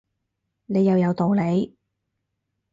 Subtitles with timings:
[0.65, 1.75] 你又有道理